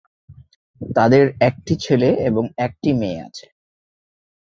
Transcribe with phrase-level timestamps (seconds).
[0.81, 3.45] তাদের একটি ছেলে এবং একটি মেয়ে আছে।